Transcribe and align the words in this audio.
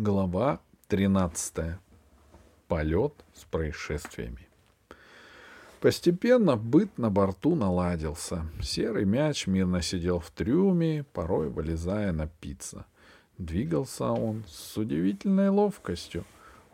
Глава 0.00 0.60
13. 0.86 1.76
Полет 2.68 3.14
с 3.34 3.42
происшествиями. 3.42 4.46
Постепенно 5.80 6.54
быт 6.54 6.96
на 6.98 7.10
борту 7.10 7.56
наладился. 7.56 8.46
Серый 8.62 9.04
мяч 9.04 9.48
мирно 9.48 9.82
сидел 9.82 10.20
в 10.20 10.30
трюме, 10.30 11.04
порой 11.12 11.48
вылезая 11.48 12.12
напиться. 12.12 12.86
Двигался 13.38 14.12
он 14.12 14.44
с 14.46 14.76
удивительной 14.76 15.48
ловкостью. 15.48 16.24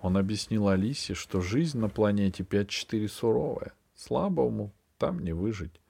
Он 0.03 0.19
объяснил 0.19 0.69
Алисе, 0.69 1.15
что 1.15 1.41
жизнь 1.41 1.79
на 1.79 1.89
планете 1.89 2.43
5-4 2.43 3.09
суровая. 3.09 3.73
Слабому 3.97 4.71
там 4.99 5.21
не 5.21 5.33
выжить. 5.33 5.81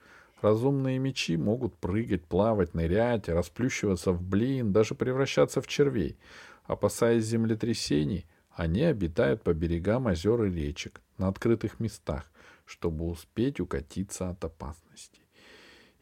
Разумные 0.41 1.01
мечи 1.01 1.37
могут 1.37 1.75
прыгать, 1.75 2.23
плавать, 2.23 2.75
нырять, 2.75 3.29
расплющиваться 3.29 4.13
в 4.13 4.23
блин, 4.23 4.73
даже 4.73 4.95
превращаться 4.95 5.61
в 5.61 5.67
червей— 5.67 6.17
Опасаясь 6.65 7.25
землетрясений, 7.25 8.27
они 8.51 8.83
обитают 8.83 9.43
по 9.43 9.53
берегам 9.53 10.07
озер 10.07 10.45
и 10.45 10.51
речек, 10.51 11.03
на 11.19 11.29
открытых 11.29 11.81
местах, 11.81 12.31
чтобы 12.65 13.07
успеть 13.07 13.61
укатиться 13.61 14.31
от 14.31 14.45
опасности. 14.45 15.23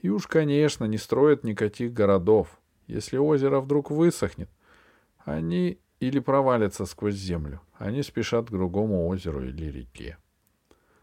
И 0.01 0.09
уж, 0.09 0.27
конечно, 0.27 0.85
не 0.85 0.99
строят 0.99 1.45
никаких 1.45 1.93
городов. 1.93 2.61
Если 2.87 3.17
озеро 3.17 3.61
вдруг 3.61 3.91
высохнет, 3.91 4.51
они 5.19 5.79
или 6.01 6.19
провалятся 6.19 6.85
сквозь 6.87 7.15
землю, 7.15 7.61
они 7.75 8.03
спешат 8.03 8.49
к 8.49 8.51
другому 8.51 9.07
озеру 9.07 9.45
или 9.45 9.67
реке. 9.71 10.19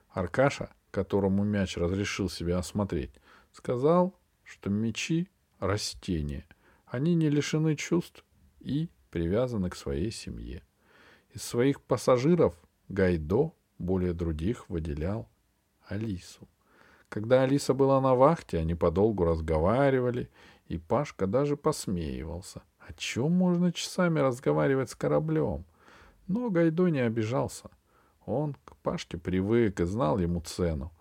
Аркаша, 0.10 0.72
которому 0.92 1.44
мяч 1.44 1.78
разрешил 1.78 2.30
себя 2.30 2.58
осмотреть, 2.58 3.12
сказал, 3.52 4.16
что 4.44 4.70
мечи— 4.70 5.30
растения. 5.60 6.46
Они 6.86 7.16
не 7.16 7.30
лишены 7.30 7.76
чувств 7.76 8.26
и 8.60 8.90
привязаны 9.10 9.70
к 9.70 9.76
своей 9.76 10.12
семье. 10.12 10.64
Из 11.34 11.44
своих 11.44 11.82
пассажиров 11.82 12.56
Гайдо 12.88 13.54
более 13.78 14.14
других 14.14 14.70
выделял 14.70 15.30
Алису. 15.88 16.48
Когда 17.08 17.44
Алиса 17.44 17.74
была 17.74 18.00
на 18.02 18.14
вахте, 18.16 18.60
они 18.60 18.76
подолгу 18.76 19.26
разговаривали, 19.26 20.30
и 20.68 20.78
Пашка 20.78 21.26
даже 21.26 21.58
посмеивался. 21.58 22.62
О 22.80 22.94
чем 22.94 23.32
можно 23.32 23.72
часами 23.72 24.20
разговаривать 24.20 24.92
с 24.92 24.96
кораблем? 24.96 25.66
Но 26.28 26.50
Гайдо 26.50 26.90
не 26.90 27.00
обижался. 27.00 27.70
Он 28.26 28.56
к 28.66 28.76
Пашке 28.78 29.18
привык 29.18 29.80
и 29.80 29.86
знал 29.86 30.20
ему 30.20 30.42
цену. 30.42 30.92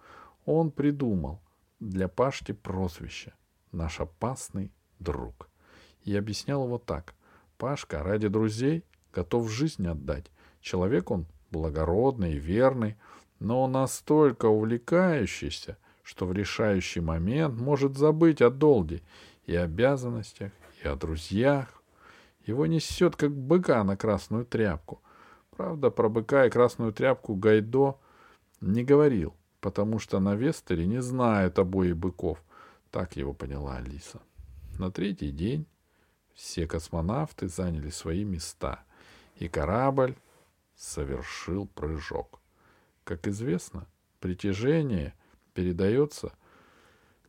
Он 0.46 0.70
придумал 0.70 1.40
для 1.78 2.08
Пашки 2.08 2.52
прозвище 2.52 3.34
«Наш 3.70 4.00
опасный 4.00 4.72
друг» 4.98 5.50
и 6.04 6.16
объяснял 6.16 6.64
его 6.64 6.78
так. 6.78 7.14
Пашка 7.58 8.04
ради 8.04 8.28
друзей 8.28 8.84
готов 9.12 9.50
жизнь 9.50 9.86
отдать. 9.86 10.30
Человек 10.60 11.10
он 11.10 11.26
благородный 11.50 12.38
верный, 12.38 12.96
но 13.40 13.66
настолько 13.66 14.46
увлекающийся, 14.46 15.76
что 16.04 16.26
в 16.26 16.32
решающий 16.32 17.00
момент 17.00 17.60
может 17.60 17.96
забыть 17.96 18.40
о 18.40 18.50
долге 18.50 19.02
и 19.44 19.56
обязанностях, 19.56 20.52
и 20.82 20.88
о 20.88 20.94
друзьях. 20.94 21.82
Его 22.46 22.66
несет, 22.66 23.16
как 23.16 23.32
быка 23.32 23.82
на 23.82 23.96
красную 23.96 24.46
тряпку. 24.46 25.02
Правда, 25.56 25.90
про 25.90 26.08
быка 26.08 26.46
и 26.46 26.50
красную 26.50 26.92
тряпку 26.92 27.34
Гайдо 27.34 27.98
не 28.60 28.84
говорил, 28.84 29.34
потому 29.60 29.98
что 29.98 30.20
на 30.20 30.36
Вестере 30.36 30.86
не 30.86 31.02
знают 31.02 31.58
обои 31.58 31.92
быков. 31.92 32.42
Так 32.92 33.16
его 33.16 33.34
поняла 33.34 33.76
Алиса. 33.76 34.20
На 34.78 34.92
третий 34.92 35.32
день 35.32 35.66
все 36.38 36.68
космонавты 36.68 37.48
заняли 37.48 37.90
свои 37.90 38.22
места, 38.22 38.84
и 39.34 39.48
корабль 39.48 40.14
совершил 40.76 41.66
прыжок. 41.66 42.40
Как 43.02 43.26
известно, 43.26 43.88
притяжение 44.20 45.14
передается 45.52 46.32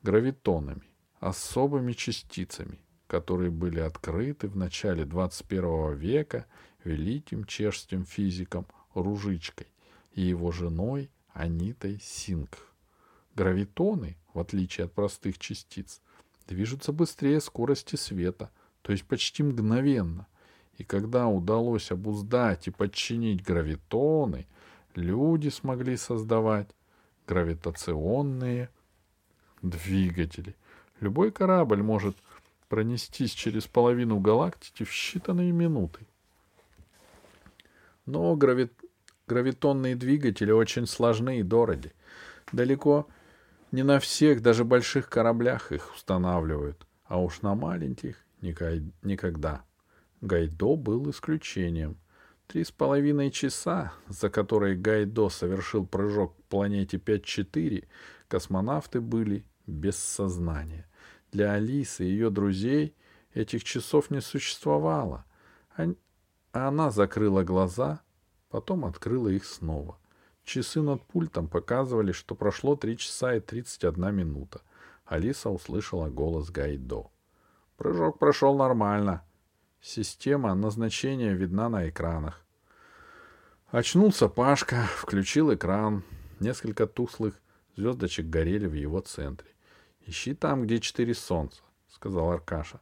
гравитонами, 0.04 0.84
особыми 1.20 1.94
частицами, 1.94 2.80
которые 3.08 3.50
были 3.50 3.80
открыты 3.80 4.48
в 4.48 4.56
начале 4.56 5.06
21 5.06 5.96
века 5.96 6.46
великим 6.84 7.46
чешским 7.46 8.06
физиком 8.06 8.68
Ружичкой 8.94 9.68
и 10.12 10.22
его 10.22 10.52
женой 10.52 11.10
Анитой 11.34 12.00
Синг. 12.00 12.60
Гравитоны, 13.34 14.18
в 14.36 14.40
отличие 14.40 14.86
от 14.86 14.94
простых 14.94 15.40
частиц, 15.40 16.00
движутся 16.48 16.94
быстрее 16.94 17.42
скорости 17.42 17.96
света, 17.96 18.52
то 18.82 18.92
есть 18.92 19.06
почти 19.06 19.44
мгновенно. 19.44 20.28
И 20.78 20.84
когда 20.84 21.28
удалось 21.28 21.92
обуздать 21.92 22.68
и 22.68 22.72
подчинить 22.72 23.44
гравитоны, 23.44 24.48
люди 24.96 25.50
смогли 25.50 25.98
создавать 25.98 26.70
гравитационные 27.28 28.70
двигатели. 29.62 30.56
Любой 31.00 31.32
корабль 31.32 31.84
может 31.84 32.16
пронестись 32.70 33.32
через 33.32 33.68
половину 33.68 34.20
галактики 34.20 34.84
в 34.84 34.92
считанные 34.92 35.52
минуты. 35.52 36.08
Но 38.06 38.36
грави... 38.36 38.70
гравитонные 39.28 39.96
двигатели 39.96 40.52
очень 40.52 40.88
сложны 40.88 41.40
и 41.40 41.44
дороги. 41.44 41.94
Далеко 42.52 43.08
не 43.72 43.84
на 43.84 44.00
всех, 44.00 44.42
даже 44.42 44.64
больших 44.64 45.10
кораблях 45.10 45.72
их 45.72 45.94
устанавливают, 45.94 46.88
а 47.06 47.22
уж 47.22 47.42
на 47.42 47.54
маленьких 47.54 48.16
никогда. 48.42 49.64
Гайдо 50.22 50.76
был 50.76 51.10
исключением. 51.10 51.98
Три 52.48 52.64
с 52.64 52.72
половиной 52.72 53.32
часа, 53.32 53.94
за 54.08 54.30
которые 54.30 54.76
Гайдо 54.76 55.30
совершил 55.30 55.86
прыжок 55.86 56.36
к 56.36 56.44
планете 56.46 56.98
5-4, 56.98 57.88
космонавты 58.28 59.02
были 59.02 59.46
без 59.68 59.98
сознания. 59.98 60.88
Для 61.32 61.54
Алисы 61.54 62.06
и 62.06 62.10
ее 62.10 62.32
друзей 62.32 62.96
этих 63.34 63.64
часов 63.64 64.10
не 64.10 64.20
существовало. 64.20 65.26
Она 66.52 66.90
закрыла 66.90 67.44
глаза, 67.44 68.02
потом 68.50 68.86
открыла 68.86 69.28
их 69.28 69.46
снова. 69.46 70.00
Часы 70.44 70.82
над 70.82 71.06
пультом 71.06 71.48
показывали, 71.48 72.12
что 72.12 72.34
прошло 72.34 72.76
3 72.76 72.98
часа 72.98 73.36
и 73.36 73.40
31 73.40 74.16
минута. 74.16 74.62
Алиса 75.06 75.52
услышала 75.52 76.10
голос 76.10 76.50
Гайдо. 76.50 77.12
Прыжок 77.80 78.20
прошел 78.20 78.58
нормально. 78.58 79.24
Система 79.80 80.54
назначения 80.54 81.34
видна 81.34 81.70
на 81.70 81.88
экранах. 81.88 82.46
Очнулся 83.68 84.28
Пашка, 84.28 84.84
включил 84.98 85.54
экран. 85.54 86.04
Несколько 86.42 86.88
туслых 86.88 87.40
звездочек 87.78 88.26
горели 88.26 88.68
в 88.68 88.74
его 88.74 89.00
центре. 89.00 89.48
«Ищи 90.06 90.34
там, 90.34 90.64
где 90.64 90.82
четыре 90.82 91.14
солнца»,— 91.14 91.62
сказал 91.88 92.30
Аркаша. 92.32 92.82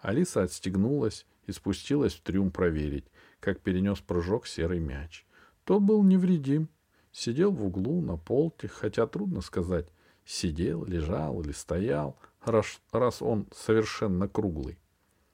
Алиса 0.00 0.44
отстегнулась 0.44 1.26
и 1.46 1.52
спустилась 1.52 2.14
в 2.14 2.22
трюм 2.22 2.50
проверить, 2.50 3.04
как 3.40 3.60
перенес 3.60 4.00
прыжок 4.00 4.46
серый 4.46 4.78
мяч. 4.78 5.26
Тот 5.64 5.82
был 5.82 6.02
невредим. 6.02 6.70
Сидел 7.12 7.52
в 7.52 7.66
углу 7.66 8.00
на 8.00 8.16
полке, 8.16 8.66
хотя 8.68 9.06
трудно 9.06 9.42
сказать, 9.42 9.88
сидел, 10.24 10.86
лежал 10.86 11.38
или 11.42 11.52
стоял— 11.52 12.16
раз, 12.48 12.80
раз 12.92 13.22
он 13.22 13.46
совершенно 13.54 14.28
круглый. 14.28 14.78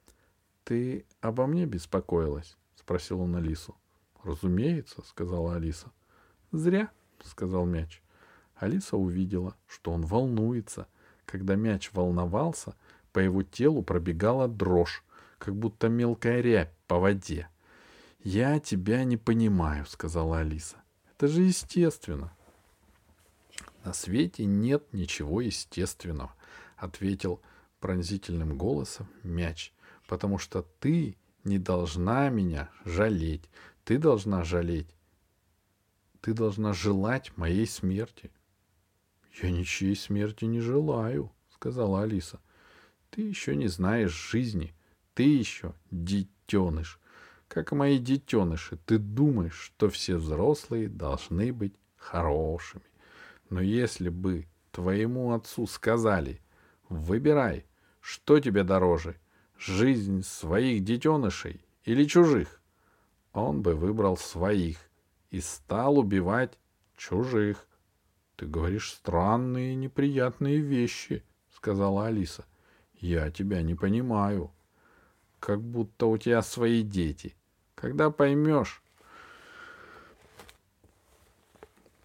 —Ты 0.64 1.04
обо 1.20 1.46
мне 1.46 1.66
беспокоилась?— 1.66 2.56
спросил 2.76 3.20
он 3.20 3.36
Алису.— 3.36 3.76
Разумеется,— 4.22 5.02
сказала 5.06 5.56
Алиса.— 5.56 5.92
Зря,— 6.52 6.90
сказал 7.24 7.66
мяч. 7.66 8.02
Алиса 8.56 8.96
увидела, 8.96 9.56
что 9.66 9.92
он 9.92 10.02
волнуется. 10.02 10.86
Когда 11.26 11.54
мяч 11.54 11.90
волновался, 11.92 12.74
по 13.12 13.18
его 13.18 13.42
телу 13.42 13.82
пробегала 13.82 14.48
дрожь, 14.48 15.02
как 15.38 15.54
будто 15.54 15.88
мелкая 15.88 16.40
рябь 16.40 16.72
по 16.86 16.98
воде.— 16.98 17.48
Я 18.24 18.58
тебя 18.60 19.04
не 19.04 19.16
понимаю,— 19.16 19.86
сказала 19.88 20.38
Алиса.— 20.40 20.76
Это 21.12 21.28
же 21.28 21.42
естественно.— 21.42 22.32
На 23.84 23.92
свете 23.92 24.44
нет 24.44 24.92
ничего 24.92 25.40
естественного,— 25.40 26.34
ответил 26.76 27.40
пронзительным 27.80 28.56
голосом 28.56 29.08
мяч,— 29.22 29.72
потому 30.06 30.38
что 30.38 30.62
ты 30.80 31.16
не 31.44 31.58
должна 31.58 32.28
меня 32.28 32.70
жалеть. 32.84 33.48
Ты 33.84 33.98
должна 33.98 34.44
жалеть. 34.44 34.94
Ты 36.20 36.32
должна 36.32 36.72
желать 36.72 37.36
моей 37.36 37.66
смерти.— 37.66 38.30
Я 39.42 39.50
ничьей 39.50 39.96
смерти 39.96 40.44
не 40.44 40.60
желаю,— 40.60 41.32
сказала 41.54 42.02
Алиса.— 42.02 42.40
Ты 43.10 43.22
еще 43.22 43.56
не 43.56 43.68
знаешь 43.68 44.12
жизни. 44.12 44.74
Ты 45.14 45.24
еще 45.24 45.74
детеныш. 45.90 47.00
Как 47.48 47.72
мои 47.72 47.98
детеныши, 47.98 48.78
ты 48.86 48.98
думаешь, 48.98 49.58
что 49.58 49.88
все 49.90 50.16
взрослые 50.16 50.88
должны 50.88 51.52
быть 51.52 51.74
хорошими. 51.96 52.84
Но 53.50 53.60
если 53.60 54.08
бы 54.08 54.46
твоему 54.72 55.32
отцу 55.32 55.66
сказали, 55.66 56.40
Выбирай, 56.98 57.66
что 58.00 58.40
тебе 58.40 58.64
дороже, 58.64 59.16
жизнь 59.58 60.22
своих 60.22 60.84
детенышей 60.84 61.64
или 61.84 62.04
чужих? 62.04 62.60
он 63.34 63.62
бы 63.62 63.74
выбрал 63.74 64.16
своих 64.16 64.78
и 65.30 65.40
стал 65.40 65.98
убивать 65.98 66.56
чужих.— 66.96 67.66
Ты 68.36 68.46
говоришь 68.46 68.92
странные 68.92 69.74
неприятные 69.74 70.58
вещи,— 70.58 71.22
сказала 71.54 72.06
Алиса.— 72.06 72.44
Я 72.94 73.30
тебя 73.30 73.62
не 73.62 73.74
понимаю. 73.74 74.50
Как 75.40 75.60
будто 75.60 76.06
у 76.06 76.16
тебя 76.16 76.42
свои 76.42 76.82
дети. 76.82 77.36
Когда 77.74 78.10
поймешь, 78.10 78.82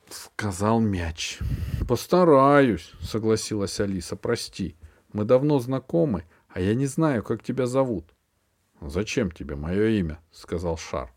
сказал 0.09 0.79
мяч. 0.79 1.39
Постараюсь, 1.87 2.91
согласилась 3.01 3.79
Алиса. 3.79 4.15
Прости, 4.15 4.75
мы 5.13 5.25
давно 5.25 5.59
знакомы, 5.59 6.25
а 6.47 6.59
я 6.59 6.73
не 6.75 6.85
знаю, 6.85 7.23
как 7.23 7.43
тебя 7.43 7.65
зовут. 7.65 8.05
Зачем 8.81 9.31
тебе 9.31 9.55
мое 9.55 9.89
имя? 9.89 10.19
сказал 10.31 10.77
Шар. 10.77 11.11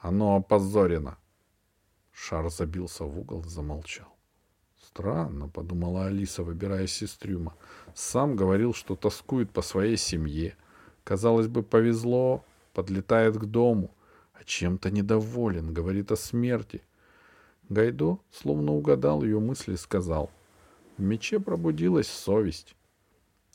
Оно 0.00 0.36
опозорено. 0.36 1.18
Шар 2.12 2.50
забился 2.50 3.04
в 3.04 3.18
угол 3.18 3.42
и 3.42 3.48
замолчал. 3.48 4.08
Странно, 4.80 5.48
подумала 5.48 6.06
Алиса, 6.06 6.42
выбираясь 6.42 7.02
из 7.02 7.14
трюма. 7.14 7.54
Сам 7.94 8.36
говорил, 8.36 8.74
что 8.74 8.96
тоскует 8.96 9.50
по 9.50 9.62
своей 9.62 9.96
семье. 9.96 10.56
Казалось 11.02 11.48
бы, 11.48 11.62
повезло, 11.62 12.44
подлетает 12.72 13.36
к 13.36 13.44
дому, 13.44 13.90
а 14.32 14.44
чем-то 14.44 14.90
недоволен, 14.90 15.74
говорит 15.74 16.12
о 16.12 16.16
смерти— 16.16 16.82
Гайдо, 17.68 18.18
словно 18.30 18.72
угадал 18.72 19.22
ее 19.22 19.40
мысли, 19.40 19.76
сказал. 19.76 20.30
В 20.98 21.02
мече 21.02 21.40
пробудилась 21.40 22.08
совесть.— 22.08 22.76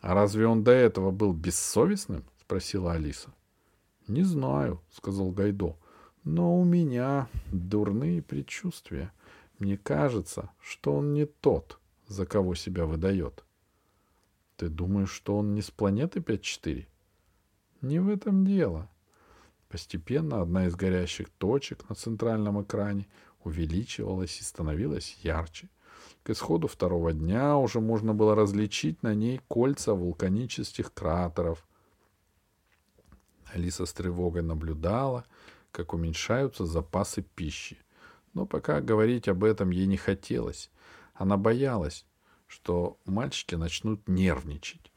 А 0.02 0.14
разве 0.14 0.48
он 0.48 0.64
до 0.64 0.72
этого 0.72 1.12
был 1.12 1.34
бессовестным?— 1.34 2.24
спросила 2.42 2.94
Алиса.— 2.94 3.34
Не 4.08 4.24
знаю,— 4.24 4.82
сказал 4.92 5.32
Гайдо,— 5.32 5.76
но 6.24 6.60
у 6.60 6.64
меня 6.64 7.28
дурные 7.52 8.22
предчувствия. 8.22 9.12
Мне 9.60 9.78
кажется, 9.78 10.52
что 10.62 10.96
он 10.96 11.14
не 11.14 11.26
тот, 11.26 11.80
за 12.08 12.26
кого 12.26 12.56
себя 12.56 12.86
выдает.— 12.86 13.44
Ты 14.58 14.70
думаешь, 14.70 15.12
что 15.12 15.38
он 15.38 15.54
не 15.54 15.62
с 15.62 15.70
планеты 15.70 16.20
5-4?— 16.20 16.88
Не 17.82 18.00
в 18.00 18.10
этом 18.10 18.46
дело. 18.46 18.90
Постепенно 19.68 20.42
одна 20.42 20.66
из 20.66 20.76
горящих 20.76 21.30
точек 21.30 21.88
на 21.90 21.96
центральном 21.96 22.62
экране 22.64 23.06
увеличивалась 23.44 24.40
и 24.40 24.44
становилась 24.44 25.18
ярче. 25.22 25.70
К 26.24 26.32
исходу 26.32 26.68
второго 26.68 27.14
дня 27.14 27.58
уже 27.58 27.80
можно 27.80 28.14
было 28.14 28.36
различить 28.36 29.02
на 29.04 29.16
ней 29.16 29.42
кольца 29.48 29.94
вулканических 29.94 30.94
кратеров. 30.94 31.66
Алиса 33.54 33.86
с 33.86 33.94
тревогой 33.94 34.44
наблюдала, 34.44 35.26
как 35.72 35.94
уменьшаются 35.94 36.66
запасы 36.66 37.22
пищи. 37.22 37.78
Но 38.34 38.46
пока 38.46 38.82
говорить 38.82 39.28
об 39.28 39.44
этом 39.44 39.72
ей 39.72 39.88
не 39.88 39.98
хотелось. 39.98 40.70
Она 41.14 41.36
боялась, 41.36 42.06
что 42.48 42.98
мальчики 43.06 43.56
начнут 43.56 44.08
нервничать. 44.08 44.92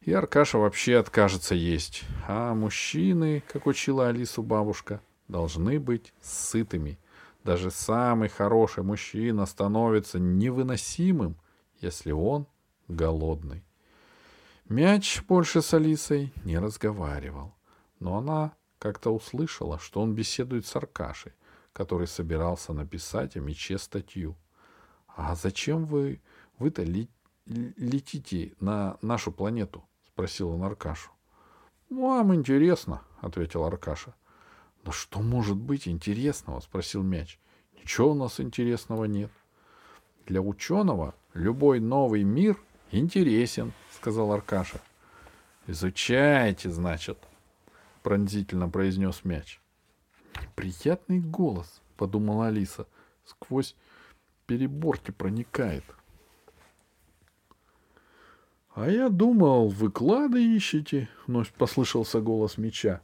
И 0.00 0.12
Аркаша 0.12 0.58
вообще 0.58 0.96
откажется 0.96 1.54
есть. 1.54 2.04
А 2.26 2.54
мужчины, 2.54 3.42
как 3.48 3.66
учила 3.66 4.08
Алису 4.08 4.42
бабушка, 4.42 5.00
должны 5.28 5.80
быть 5.80 6.12
сытыми 6.20 6.98
даже 7.44 7.70
самый 7.70 8.30
хороший 8.30 8.82
мужчина 8.82 9.44
становится 9.46 10.18
невыносимым, 10.18 11.36
если 11.80 12.10
он 12.10 12.46
голодный. 12.88 13.62
Мяч 14.68 15.22
больше 15.28 15.60
с 15.60 15.74
Алисой 15.74 16.32
не 16.44 16.58
разговаривал, 16.58 17.54
но 18.00 18.16
она 18.16 18.54
как-то 18.78 19.10
услышала, 19.10 19.78
что 19.78 20.00
он 20.00 20.14
беседует 20.14 20.66
с 20.66 20.74
Аркашей, 20.74 21.32
который 21.74 22.06
собирался 22.06 22.72
написать 22.72 23.36
о 23.36 23.40
мече 23.40 23.76
статью.— 23.78 24.36
А 25.16 25.34
зачем 25.34 25.84
вы, 25.84 26.22
вы-то 26.58 26.82
летите 27.46 28.54
на 28.58 28.96
нашу 29.02 29.30
планету?— 29.32 29.84
спросил 30.08 30.48
он 30.48 30.62
Аркашу.— 30.62 31.10
Вам 31.90 32.34
интересно,— 32.34 33.02
ответил 33.20 33.64
Аркаша. 33.64 34.14
«Но 34.84 34.92
что 34.92 35.20
может 35.20 35.56
быть 35.56 35.88
интересного?»— 35.88 36.60
спросил 36.60 37.02
мяч. 37.02 37.38
«Ничего 37.74 38.10
у 38.10 38.14
нас 38.14 38.38
интересного 38.38 39.04
нет». 39.04 39.30
«Для 40.26 40.40
ученого 40.40 41.14
любой 41.32 41.80
новый 41.80 42.22
мир 42.22 42.58
интересен»,— 42.90 43.72
сказал 43.92 44.32
Аркаша. 44.32 44.80
«Изучайте, 45.66 46.70
значит»,— 46.70 47.18
пронзительно 48.02 48.68
произнес 48.68 49.24
мяч. 49.24 49.60
«Приятный 50.54 51.20
голос»,— 51.20 51.80
подумала 51.96 52.48
Алиса,— 52.48 52.86
«сквозь 53.24 53.76
переборки 54.46 55.10
проникает». 55.10 55.84
«А 58.74 58.90
я 58.90 59.08
думал, 59.08 59.68
вы 59.68 59.90
клады 59.90 60.44
ищете»,— 60.56 61.08
вновь 61.26 61.52
послышался 61.52 62.20
голос 62.20 62.58
меча. 62.58 63.00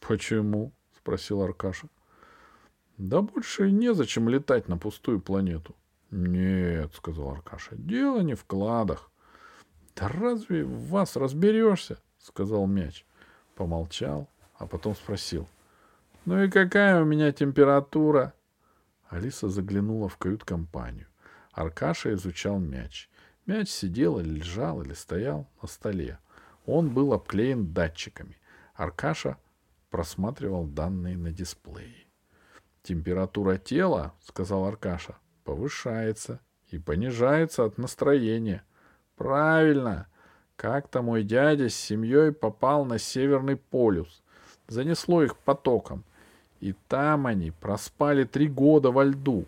«Почему?» 0.00 0.72
Спросил 1.08 1.40
Аркаша. 1.40 1.88
Да 2.98 3.22
больше 3.22 3.70
незачем 3.70 4.28
летать 4.28 4.68
на 4.68 4.76
пустую 4.76 5.22
планету. 5.22 5.74
Нет, 6.10 6.94
сказал 6.94 7.30
Аркаша, 7.30 7.76
дело 7.76 8.20
не 8.20 8.34
в 8.34 8.44
кладах. 8.44 9.10
Да 9.96 10.08
разве 10.08 10.64
в 10.64 10.88
вас 10.88 11.16
разберешься? 11.16 11.96
сказал 12.18 12.66
мяч. 12.66 13.06
Помолчал, 13.54 14.28
а 14.58 14.66
потом 14.66 14.94
спросил. 14.94 15.48
Ну 16.26 16.42
и 16.42 16.50
какая 16.50 17.00
у 17.00 17.06
меня 17.06 17.32
температура? 17.32 18.34
Алиса 19.08 19.48
заглянула 19.48 20.10
в 20.10 20.18
кают-компанию. 20.18 21.06
Аркаша 21.52 22.12
изучал 22.12 22.58
мяч. 22.58 23.08
Мяч 23.46 23.70
сидел 23.70 24.18
или 24.18 24.28
лежал, 24.28 24.82
или 24.82 24.92
стоял 24.92 25.48
на 25.62 25.68
столе. 25.68 26.18
Он 26.66 26.90
был 26.90 27.14
обклеен 27.14 27.72
датчиками. 27.72 28.36
Аркаша 28.74 29.38
просматривал 29.90 30.66
данные 30.66 31.16
на 31.16 31.30
дисплее. 31.30 32.06
Температура 32.82 33.56
тела, 33.56 34.14
сказал 34.20 34.64
Аркаша, 34.64 35.16
повышается 35.44 36.40
и 36.70 36.78
понижается 36.78 37.64
от 37.64 37.78
настроения. 37.78 38.64
Правильно. 39.16 40.06
Как-то 40.56 41.02
мой 41.02 41.22
дядя 41.22 41.68
с 41.68 41.74
семьей 41.74 42.32
попал 42.32 42.84
на 42.84 42.98
Северный 42.98 43.56
полюс. 43.56 44.22
Занесло 44.66 45.22
их 45.22 45.36
потоком. 45.36 46.04
И 46.60 46.74
там 46.88 47.26
они 47.26 47.50
проспали 47.52 48.24
три 48.24 48.48
года 48.48 48.90
во 48.90 49.04
льду, 49.04 49.44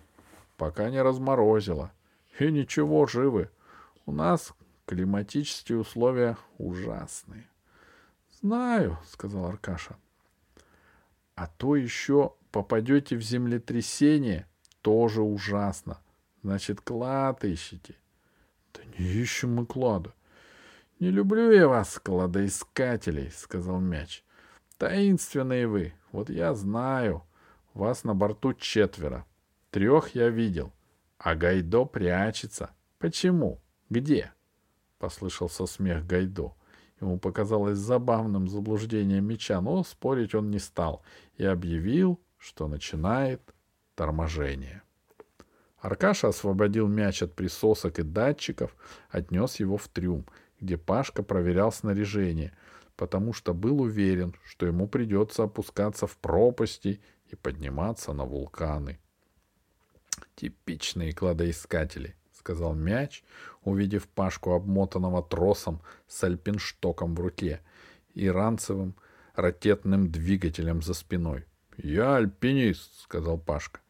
пока 0.57 0.89
не 0.91 1.03
разморозило. 1.03 1.91
И 2.39 2.51
ничего, 2.51 3.07
живы. 3.07 3.51
У 4.07 4.13
нас 4.13 4.55
климатические 4.87 5.79
условия 5.79 6.37
ужасные.— 6.59 7.49
Знаю,— 8.41 8.99
сказал 9.07 9.47
Аркаша. 9.47 9.97
А 11.41 11.47
то 11.47 11.75
еще 11.75 12.35
попадете 12.53 13.17
в 13.17 13.23
землетрясение, 13.23 14.47
тоже 14.83 15.23
ужасно. 15.23 15.99
Значит, 16.43 16.83
клад 16.83 17.47
ищете. 17.47 17.97
Да 18.75 18.81
не 18.85 19.07
ищем 19.07 19.55
мы 19.55 19.65
клада. 19.65 20.13
Не 20.99 21.11
люблю 21.11 21.51
я 21.51 21.67
вас, 21.67 21.99
кладоискателей, 21.99 23.31
сказал 23.31 23.81
мяч. 23.81 24.23
Таинственные 24.77 25.67
вы. 25.67 25.95
Вот 26.13 26.29
я 26.29 26.53
знаю. 26.53 27.23
Вас 27.73 28.05
на 28.05 28.15
борту 28.15 28.53
четверо. 28.53 29.25
Трех 29.71 30.15
я 30.15 30.29
видел. 30.29 30.75
А 31.17 31.35
Гайдо 31.35 31.87
прячется. 31.87 32.69
Почему? 32.99 33.63
Где? 33.89 34.35
Послышался 34.99 35.65
смех 35.65 36.07
Гайдо. 36.07 36.53
Ему 37.01 37.19
показалось 37.19 37.79
забавным 37.79 38.49
заблуждение 38.49 39.21
меча, 39.21 39.61
но 39.61 39.83
спорить 39.85 40.35
он 40.35 40.51
не 40.51 40.59
стал 40.59 41.03
и 41.37 41.45
объявил, 41.45 42.21
что 42.37 42.69
начинает 42.69 43.41
торможение. 43.95 44.83
Аркаша 45.79 46.29
освободил 46.29 46.89
мяч 46.89 47.23
от 47.23 47.35
присосок 47.35 47.99
и 47.99 48.03
датчиков, 48.03 48.77
отнес 49.09 49.57
его 49.61 49.79
в 49.79 49.89
трюм, 49.89 50.27
где 50.61 50.77
Пашка 50.77 51.23
проверял 51.23 51.73
снаряжение, 51.73 52.55
потому 52.97 53.33
что 53.33 53.55
был 53.55 53.81
уверен, 53.81 54.35
что 54.45 54.67
ему 54.67 54.87
придется 54.87 55.45
опускаться 55.45 56.07
в 56.07 56.19
пропасти 56.19 57.01
и 57.29 57.37
подниматься 57.37 58.13
на 58.13 58.27
вулканы. 58.27 58.99
Типичные 60.35 61.15
кладоискатели 61.15 62.15
сказал 62.41 62.75
мяч, 62.75 63.23
увидев 63.63 64.09
Пашку, 64.09 64.53
обмотанного 64.53 65.23
тросом 65.23 65.81
с 66.09 66.25
альпинштоком 66.25 67.15
в 67.15 67.21
руке 67.21 67.61
и 68.15 68.29
ранцевым 68.29 68.95
ракетным 69.35 70.11
двигателем 70.11 70.83
за 70.83 70.95
спиной. 70.95 71.45
«Я 71.77 72.17
альпинист»,— 72.17 73.01
сказал 73.03 73.39
Пашка. 73.39 73.81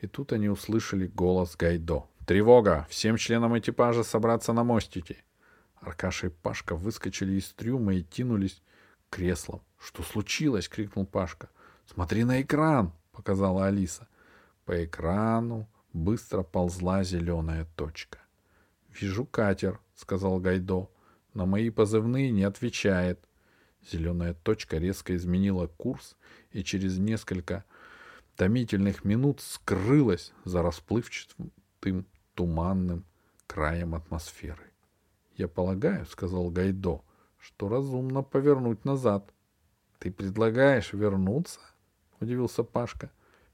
И 0.00 0.06
тут 0.06 0.32
они 0.32 0.48
услышали 0.48 1.06
голос 1.06 1.56
Гайдо. 1.56 2.06
«Тревога! 2.26 2.86
Всем 2.88 3.16
членам 3.16 3.58
экипажа 3.58 4.04
собраться 4.04 4.52
на 4.52 4.64
мостике!» 4.64 5.16
Аркаша 5.76 6.28
и 6.28 6.30
Пашка 6.30 6.76
выскочили 6.76 7.34
из 7.34 7.52
трюма 7.52 7.94
и 7.94 8.02
кинулись 8.02 8.62
к 9.10 9.16
креслам. 9.16 9.60
«Что 9.78 10.02
случилось?»— 10.02 10.68
крикнул 10.70 11.04
Пашка. 11.04 11.48
Смотри 11.86 12.24
на 12.24 12.40
экран, 12.40 12.92
показала 13.10 13.66
Алиса. 13.66 14.08
По 14.64 14.84
экрану 14.84 15.68
быстро 15.92 16.42
ползла 16.42 17.04
зеленая 17.04 17.66
точка. 17.76 18.18
Вижу 18.88 19.24
катер, 19.24 19.80
сказал 19.94 20.38
Гайдо. 20.38 20.90
На 21.34 21.46
мои 21.46 21.70
позывные 21.70 22.30
не 22.30 22.42
отвечает. 22.42 23.20
Зеленая 23.90 24.34
точка 24.34 24.78
резко 24.78 25.16
изменила 25.16 25.66
курс 25.66 26.16
и 26.52 26.62
через 26.62 26.98
несколько 26.98 27.64
томительных 28.36 29.04
минут 29.04 29.40
скрылась 29.40 30.32
за 30.44 30.62
расплывчатым 30.62 32.06
туманным 32.34 33.04
краем 33.46 33.94
атмосферы. 33.94 34.70
«Я 35.36 35.48
полагаю,— 35.48 36.06
сказал 36.10 36.50
Гайдо,— 36.50 37.02
что 37.38 37.68
разумно 37.68 38.22
повернуть 38.22 38.84
назад». 38.84 39.32
«Ты 39.98 40.10
предлагаешь 40.10 40.92
вернуться?»— 40.92 41.60
удивился 42.20 42.62
Пашка. 42.62 43.10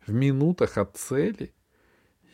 «В 0.07 0.13
минутах 0.13 0.79
от 0.79 0.97
цели?» 0.97 1.55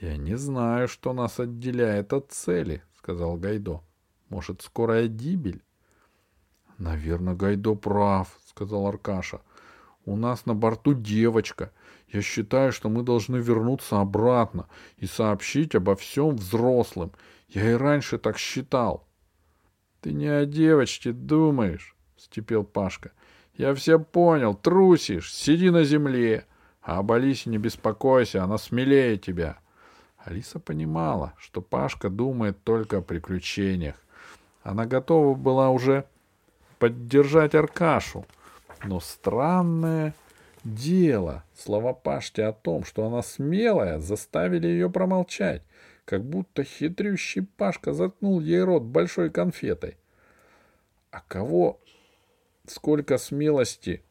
«Я 0.01 0.17
не 0.17 0.37
знаю, 0.37 0.89
что 0.89 1.13
нас 1.13 1.39
отделяет 1.39 2.13
от 2.13 2.33
цели»,— 2.33 2.83
сказал 2.99 3.37
Гайдо. 3.37 3.81
«Может, 4.29 4.63
скорая 4.63 5.07
гибель?» 5.07 5.63
«Наверное, 6.79 7.35
Гайдо 7.35 7.75
прав»,— 7.75 8.39
сказал 8.47 8.87
Аркаша. 8.87 9.41
«У 10.05 10.17
нас 10.17 10.47
на 10.47 10.55
борту 10.55 10.95
девочка. 10.95 11.73
Я 12.09 12.21
считаю, 12.21 12.73
что 12.73 12.89
мы 12.89 13.03
должны 13.03 13.37
вернуться 13.37 14.01
обратно 14.01 14.69
и 14.97 15.07
сообщить 15.07 15.75
обо 15.75 15.95
всем 15.95 16.37
взрослым. 16.37 17.13
Я 17.49 17.71
и 17.71 17.75
раньше 17.75 18.19
так 18.19 18.37
считал». 18.37 19.07
«Ты 20.01 20.13
не 20.13 20.27
о 20.27 20.45
девочке 20.45 21.13
думаешь»,— 21.13 21.97
степел 22.17 22.65
Пашка. 22.65 23.13
«Я 23.55 23.75
все 23.75 23.99
понял. 23.99 24.55
Трусишь. 24.55 25.33
Сиди 25.33 25.71
на 25.71 25.85
земле. 25.85 26.47
А 26.83 26.99
об 26.99 27.13
Алисе 27.13 27.49
не 27.49 27.59
беспокойся, 27.59 28.43
она 28.43 28.59
смелее 28.59 29.17
тебя». 29.17 29.64
Алиса 30.25 30.59
понимала, 30.59 31.35
что 31.39 31.61
Пашка 31.61 32.09
думает 32.09 32.57
только 32.65 32.99
о 32.99 33.03
приключениях. 33.03 33.97
Она 34.63 34.87
готова 34.87 35.35
была 35.35 35.71
уже 35.71 36.07
поддержать 36.79 37.55
Аркашу. 37.55 38.25
Но 38.85 39.01
странное 39.01 40.15
дело, 40.65 41.45
слова 41.55 41.93
Пашки 41.93 42.41
о 42.41 42.53
том, 42.53 42.85
что 42.85 43.07
она 43.07 43.23
смелая, 43.23 43.99
заставили 43.99 44.67
ее 44.67 44.89
промолчать, 44.89 45.63
как 46.07 46.25
будто 46.25 46.65
хитрющий 46.65 47.43
Пашка 47.43 47.93
заткнул 47.93 48.41
ей 48.41 48.63
рот 48.63 48.83
большой 48.83 49.29
конфетой. 49.29 49.99
А 51.11 51.21
кого 51.29 51.79
сколько 52.67 53.19
смелости, 53.19 54.03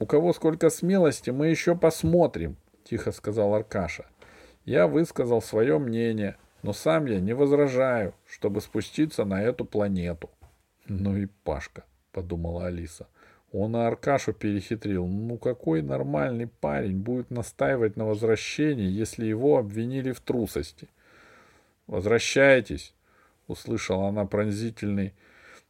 у 0.00 0.06
кого 0.06 0.32
сколько 0.32 0.70
смелости, 0.70 1.30
мы 1.30 1.46
еще 1.46 1.76
посмотрим, 1.76 2.56
тихо 2.82 3.12
сказал 3.12 3.54
Аркаша. 3.54 4.06
Я 4.64 4.86
высказал 4.86 5.42
свое 5.42 5.78
мнение, 5.78 6.36
но 6.62 6.72
сам 6.72 7.06
я 7.06 7.20
не 7.20 7.34
возражаю, 7.34 8.14
чтобы 8.26 8.60
спуститься 8.60 9.24
на 9.24 9.42
эту 9.42 9.64
планету. 9.64 10.30
Ну 10.86 11.16
и 11.16 11.26
Пашка, 11.44 11.84
подумала 12.12 12.66
Алиса. 12.66 13.08
Он 13.52 13.76
и 13.76 13.80
Аркашу 13.80 14.32
перехитрил. 14.32 15.06
Ну 15.06 15.36
какой 15.36 15.82
нормальный 15.82 16.46
парень 16.46 16.98
будет 16.98 17.30
настаивать 17.30 17.96
на 17.96 18.06
возвращении, 18.06 18.88
если 18.88 19.26
его 19.26 19.58
обвинили 19.58 20.12
в 20.12 20.20
трусости? 20.20 20.88
Возвращайтесь, 21.86 22.94
услышала 23.48 24.08
она 24.08 24.24
пронзительный 24.24 25.12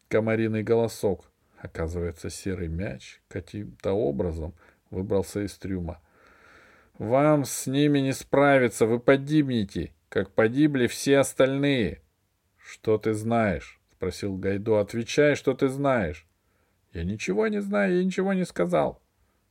комариный 0.08 0.62
голосок. 0.62 1.30
Оказывается, 1.58 2.28
серый 2.28 2.68
мяч 2.68 3.20
каким-то 3.28 3.92
образом 3.92 4.52
выбрался 4.90 5.40
из 5.44 5.54
трюма. 5.54 6.00
Вам 6.98 7.44
с 7.44 7.66
ними 7.66 8.00
не 8.00 8.12
справиться, 8.12 8.86
вы 8.86 9.00
погибнете, 9.00 9.92
как 10.08 10.30
погибли 10.30 10.86
все 10.86 11.18
остальные. 11.18 12.02
Что 12.58 12.98
ты 12.98 13.14
знаешь? 13.14 13.80
спросил 13.90 14.36
Гайдо. 14.36 14.80
Отвечай, 14.80 15.34
что 15.36 15.54
ты 15.54 15.68
знаешь. 15.68 16.26
Я 16.92 17.04
ничего 17.04 17.46
не 17.48 17.62
знаю, 17.62 17.96
я 17.96 18.04
ничего 18.04 18.32
не 18.32 18.44
сказал. 18.44 19.00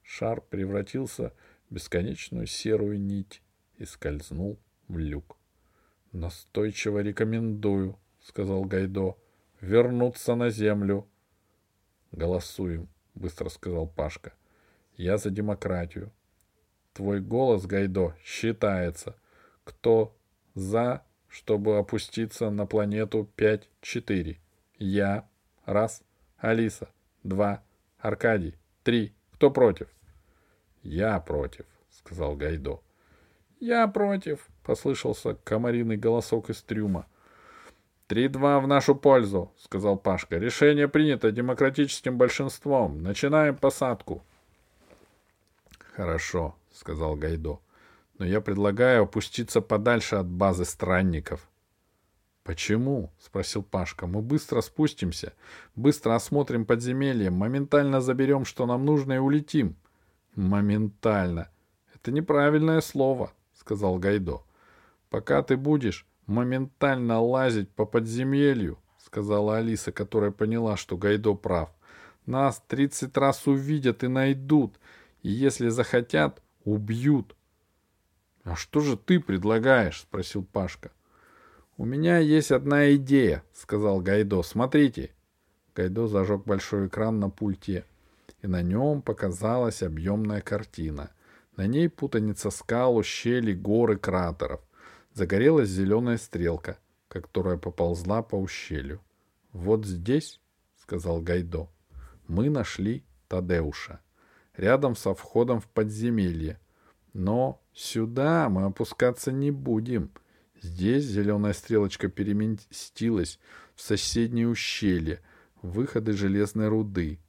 Шар 0.03 0.41
превратился 0.41 1.33
в 1.69 1.73
бесконечную 1.75 2.45
серую 2.45 2.99
нить 2.99 3.41
и 3.77 3.85
скользнул 3.85 4.59
в 4.87 4.97
люк. 4.97 5.37
Настойчиво 6.11 6.99
рекомендую, 6.99 7.97
сказал 8.21 8.65
Гайдо, 8.65 9.15
вернуться 9.61 10.35
на 10.35 10.49
землю. 10.49 11.07
Голосуем, 12.11 12.89
быстро 13.15 13.49
сказал 13.49 13.87
Пашка. 13.87 14.33
Я 14.97 15.17
за 15.17 15.29
демократию. 15.29 16.11
Твой 16.93 17.21
голос, 17.21 17.65
Гайдо, 17.65 18.15
считается. 18.23 19.15
Кто 19.63 20.15
за, 20.55 21.03
чтобы 21.29 21.77
опуститься 21.77 22.49
на 22.49 22.65
планету 22.65 23.29
5-4? 23.37 24.37
Я. 24.77 25.27
Раз. 25.65 26.01
Алиса. 26.37 26.89
Два. 27.23 27.63
Аркадий. 27.99 28.55
Три. 28.83 29.13
Кто 29.33 29.51
против? 29.51 29.87
Я 30.83 31.19
против, 31.19 31.65
сказал 31.91 32.35
Гайдо. 32.35 32.81
Я 33.59 33.87
против, 33.87 34.47
послышался 34.63 35.35
комариный 35.35 35.97
голосок 35.97 36.49
из 36.49 36.61
трюма. 36.61 37.05
«Три-два 38.11 38.59
в 38.59 38.67
нашу 38.67 38.93
пользу»,— 38.93 39.53
сказал 39.57 39.97
Пашка. 39.97 40.37
«Решение 40.37 40.89
принято 40.89 41.31
демократическим 41.31 42.17
большинством. 42.17 43.01
Начинаем 43.01 43.55
посадку». 43.55 44.21
«Хорошо»,— 45.93 46.55
сказал 46.73 47.15
Гайдо. 47.15 47.59
«Но 48.17 48.25
я 48.25 48.41
предлагаю 48.41 49.03
опуститься 49.03 49.61
подальше 49.61 50.15
от 50.15 50.27
базы 50.27 50.65
странников». 50.65 51.47
«Почему?»— 52.43 53.11
спросил 53.19 53.63
Пашка. 53.63 54.07
«Мы 54.07 54.21
быстро 54.21 54.61
спустимся, 54.61 55.33
быстро 55.75 56.15
осмотрим 56.15 56.65
подземелье, 56.65 57.29
моментально 57.29 58.01
заберем, 58.01 58.45
что 58.45 58.65
нам 58.65 58.85
нужно, 58.85 59.13
и 59.13 59.17
улетим». 59.17 59.75
«Моментально. 60.35 61.49
Это 61.93 62.11
неправильное 62.11 62.81
слово»,— 62.81 63.31
сказал 63.53 63.97
Гайдо. 63.97 64.41
«Пока 65.09 65.43
ты 65.43 65.55
будешь 65.57 66.07
моментально 66.25 67.19
лазить 67.21 67.69
по 67.69 67.85
подземелью»,— 67.85 68.79
сказала 68.97 69.57
Алиса, 69.57 69.91
которая 69.91 70.31
поняла, 70.31 70.77
что 70.77 70.97
Гайдо 70.97 71.35
прав. 71.35 71.69
«Нас 72.25 72.63
тридцать 72.67 73.17
раз 73.17 73.45
увидят 73.45 74.03
и 74.03 74.07
найдут, 74.07 74.79
и 75.21 75.29
если 75.29 75.69
захотят, 75.69 76.41
убьют.— 76.65 77.35
А 78.43 78.55
что 78.55 78.79
же 78.79 78.97
ты 78.97 79.19
предлагаешь?— 79.19 80.01
спросил 80.01 80.43
Пашка.— 80.43 80.91
У 81.77 81.85
меня 81.85 82.17
есть 82.17 82.51
одна 82.51 82.93
идея,— 82.95 83.43
сказал 83.53 84.01
Гайдо.— 84.01 84.41
Смотрите. 84.43 85.11
Гайдо 85.75 86.07
зажег 86.07 86.43
большой 86.45 86.87
экран 86.87 87.19
на 87.19 87.29
пульте, 87.29 87.85
и 88.41 88.47
на 88.47 88.61
нем 88.61 89.01
показалась 89.01 89.83
объемная 89.83 90.41
картина. 90.41 91.11
На 91.55 91.67
ней 91.67 91.89
путаница 91.89 92.49
скал, 92.49 92.97
ущелий, 92.97 93.53
горы, 93.53 93.97
кратеров. 93.97 94.61
Загорелась 95.13 95.69
зеленая 95.69 96.17
стрелка, 96.17 96.77
которая 97.07 97.57
поползла 97.57 98.23
по 98.23 98.35
ущелью.— 98.35 99.01
Вот 99.53 99.85
здесь,— 99.85 100.41
сказал 100.77 101.21
Гайдо,— 101.21 101.69
мы 102.27 102.49
нашли 102.49 103.03
Тадеуша— 103.27 103.99
рядом 104.61 104.95
со 104.95 105.13
входом 105.13 105.59
в 105.59 105.67
подземелье. 105.67 106.59
Но 107.13 107.61
сюда 107.73 108.47
мы 108.47 108.63
опускаться 108.65 109.31
не 109.31 109.51
будем. 109.51 110.11
Здесь 110.61 111.03
зеленая 111.03 111.53
стрелочка 111.53 112.07
переместилась 112.07 113.39
в 113.75 113.81
соседнее 113.81 114.47
ущелье, 114.47 115.19
выходы 115.63 116.13
железной 116.13 116.67
руды. 116.67 117.19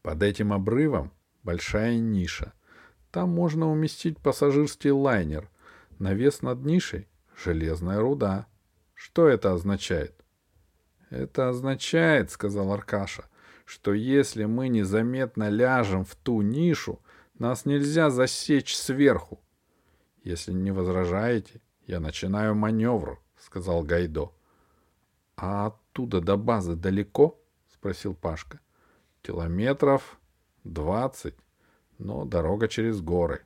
Под 0.00 0.22
этим 0.22 0.54
обрывом 0.54 1.12
большая 1.42 1.98
ниша. 1.98 2.54
Там 3.10 3.28
можно 3.28 3.70
уместить 3.70 4.18
пассажирский 4.18 4.90
лайнер. 4.90 5.50
Навес 5.98 6.40
над 6.40 6.64
нишей— 6.64 7.06
железная 7.44 8.00
руда. 8.00 8.46
Что 8.94 9.28
это 9.28 9.52
означает?— 9.52 10.14
Это 11.10 11.50
означает,— 11.50 12.30
сказал 12.32 12.72
Аркаша, 12.72 13.26
что 13.64 13.92
если 13.92 14.44
мы 14.44 14.68
незаметно 14.68 15.48
ляжем 15.48 16.04
в 16.04 16.14
ту 16.16 16.42
нишу, 16.42 17.00
нас 17.38 17.64
нельзя 17.64 18.10
засечь 18.10 18.76
сверху. 18.76 19.40
Если 20.22 20.52
не 20.52 20.70
возражаете, 20.70 21.60
я 21.86 22.00
начинаю 22.00 22.54
маневр, 22.54 23.20
сказал 23.38 23.82
Гайдо. 23.82 24.32
А 25.36 25.66
оттуда 25.66 26.20
до 26.20 26.36
базы 26.36 26.76
далеко? 26.76 27.40
спросил 27.72 28.14
Пашка. 28.14 28.60
Километров 29.22 30.18
двадцать, 30.64 31.36
но 31.98 32.24
дорога 32.24 32.68
через 32.68 33.00
горы. 33.00 33.42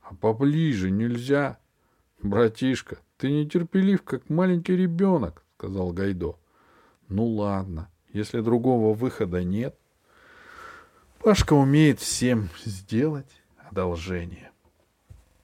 А 0.00 0.14
поближе 0.14 0.90
нельзя. 0.90 1.58
Братишка, 2.22 2.98
ты 3.16 3.30
нетерпелив, 3.30 4.02
как 4.02 4.28
маленький 4.28 4.76
ребенок, 4.76 5.44
сказал 5.56 5.92
Гайдо. 5.92 6.38
Ну 7.08 7.26
ладно, 7.26 7.90
если 8.12 8.40
другого 8.40 8.94
выхода 8.94 9.42
нет. 9.42 9.76
Пашка 11.20 11.52
умеет 11.54 12.00
всем 12.00 12.48
сделать 12.64 13.42
одолжение. 13.56 14.47